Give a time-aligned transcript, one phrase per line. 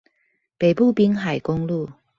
[0.57, 1.91] 北部濱海公路